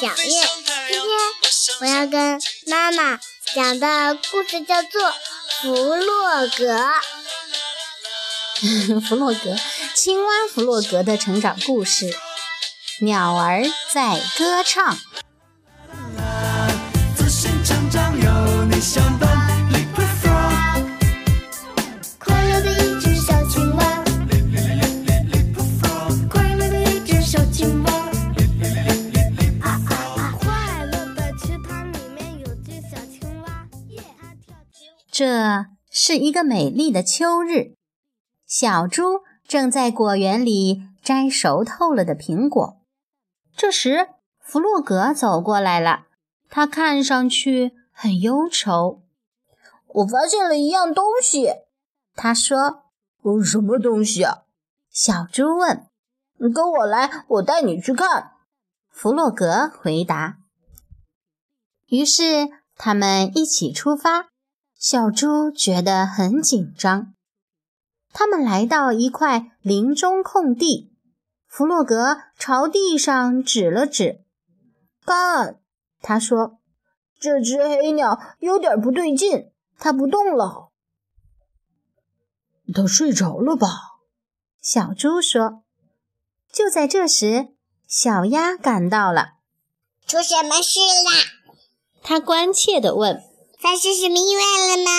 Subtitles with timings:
[0.00, 0.48] 小念，
[0.88, 1.08] 今天
[1.80, 3.18] 我要跟妈妈
[3.52, 5.02] 讲的故事叫做
[5.60, 6.78] 《弗洛格》，
[9.08, 9.56] 弗洛格
[9.96, 12.16] 青蛙弗洛格的成长故事，
[13.00, 14.96] 鸟儿在歌唱。
[35.18, 37.74] 这是一个美丽的秋日，
[38.46, 42.80] 小猪正在果园里摘熟透了的苹果。
[43.56, 46.06] 这时，弗洛格走过来了，
[46.48, 49.02] 他看上去很忧愁。
[49.88, 51.48] 我发现了一样东西，
[52.14, 52.84] 他说
[53.44, 54.42] ：“什么东西啊？”
[54.88, 55.84] 小猪问。
[56.54, 58.34] “跟我来，我带你去看。”
[58.88, 60.38] 弗洛格回答。
[61.88, 64.28] 于是，他们一起出发。
[64.78, 67.12] 小猪觉得很紧张。
[68.12, 70.92] 他们来到一块林中空地，
[71.48, 74.24] 弗洛格朝地上指了指
[75.04, 75.58] ：“看，
[76.00, 76.60] 他说，
[77.18, 80.70] 这只黑鸟有点不对劲，它不动了。
[82.72, 83.68] 它睡着了吧？”
[84.62, 85.64] 小猪说。
[86.50, 87.48] 就在这时，
[87.86, 89.34] 小鸭赶到了。
[90.06, 91.60] 出什么事啦？
[92.02, 93.22] 他关切地问。
[93.58, 94.90] 发生什么意外了吗？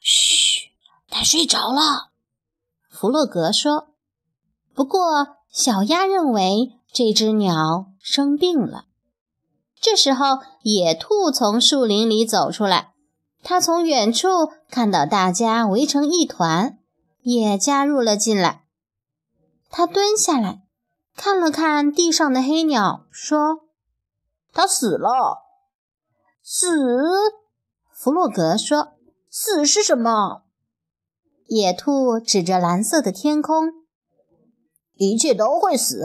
[0.00, 0.70] 嘘，
[1.08, 2.10] 它睡着了。
[2.88, 3.88] 弗洛格说。
[4.74, 8.86] 不过，小鸭认为这只鸟生病了。
[9.80, 12.94] 这时候，野兔从树林里走出来，
[13.42, 14.28] 它从远处
[14.70, 16.78] 看到大家围成一团，
[17.22, 18.64] 也加入了进来。
[19.68, 20.62] 它蹲下来，
[21.16, 23.64] 看了看地上的黑鸟，说
[24.54, 25.41] ：“它死了。”
[26.44, 26.66] 死，
[27.92, 28.94] 弗洛格说
[29.30, 30.42] ：“死是什么？”
[31.46, 33.72] 野兔指着蓝色的天空
[34.94, 36.02] ：“一切都会死。”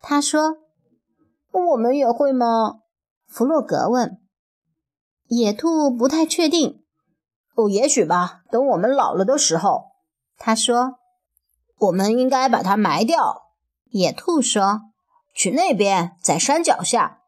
[0.00, 0.58] 他说
[1.50, 2.82] ：“我们也会吗？”
[3.26, 4.20] 弗洛格问。
[5.26, 6.84] 野兔不太确定
[7.56, 8.42] ：“哦，也许吧。
[8.50, 9.86] 等我们老了的时候。”
[10.38, 11.00] 他说
[11.78, 13.48] ：“我们应该把它埋掉。”
[13.90, 14.82] 野兔说
[15.34, 17.22] ：“去那边，在山脚下。”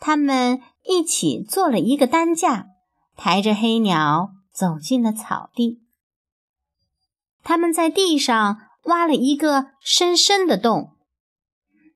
[0.00, 0.62] 他们。
[0.88, 2.66] 一起做了一个担架，
[3.16, 5.82] 抬着黑鸟走进了草地。
[7.42, 10.92] 他们在地上挖了一个深深的洞。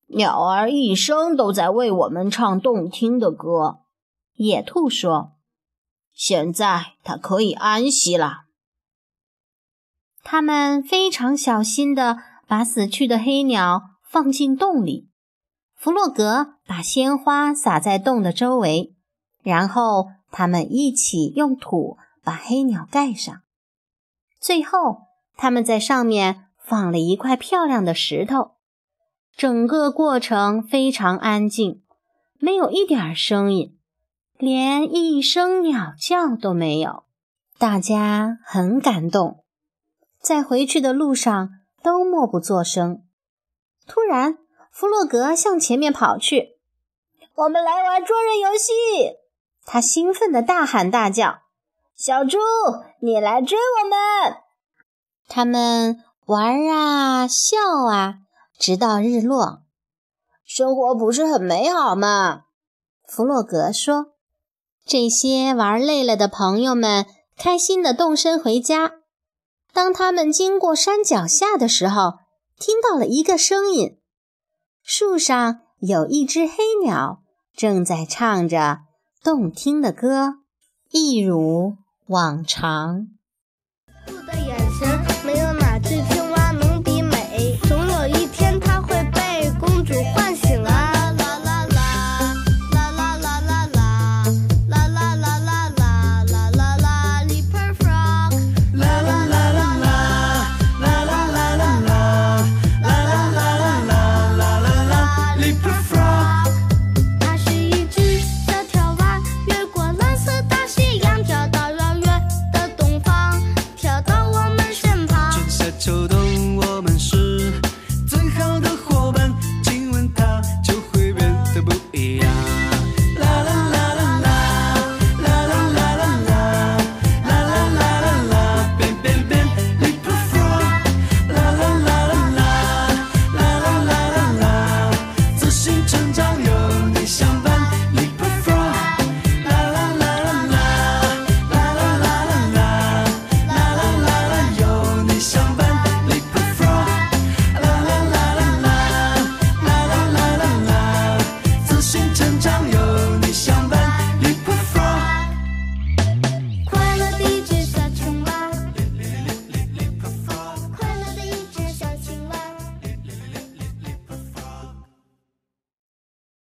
[0.09, 3.83] 鸟儿一生都在为我们唱动听的歌，
[4.35, 5.35] 野兔说
[6.13, 8.47] ：“现在它可以安息了。”
[10.25, 12.19] 他们非常小心地
[12.49, 15.10] 把死去的黑鸟放进洞里。
[15.81, 18.95] 弗洛格把鲜花撒在洞的周围，
[19.43, 23.35] 然后他们一起用土把黑鸟盖上。
[24.39, 25.05] 最后，
[25.39, 28.57] 他们在上面放了一块漂亮的石头。
[29.35, 31.81] 整个过程非常安静，
[32.39, 33.79] 没有一点声音，
[34.37, 37.05] 连一声鸟叫都没有。
[37.57, 39.45] 大家很感动，
[40.21, 41.49] 在回去的路上
[41.83, 43.03] 都默不作声。
[43.87, 44.37] 突然，
[44.71, 46.57] 弗洛格向前面跑去，
[47.35, 49.19] 我们来玩捉人游戏！
[49.67, 51.41] 他兴奋地大喊大叫
[51.95, 52.39] ：“小猪，
[53.01, 54.39] 你来追我们！”
[55.29, 57.57] 他们玩啊笑
[57.89, 58.15] 啊，
[58.59, 59.63] 直到日落。
[60.45, 62.45] 生活不是很美好吗？
[63.07, 64.15] 弗洛格说。
[64.87, 67.07] 这些玩累了的朋友们
[67.37, 68.95] 开心地动身回家。
[69.73, 72.15] 当他们经过山脚下的时候，
[72.59, 74.00] 听到了一个声音。
[74.93, 77.23] 树上有一只黑鸟，
[77.55, 78.81] 正在唱着
[79.23, 80.39] 动听的歌，
[80.91, 81.77] 一如
[82.09, 83.07] 往常。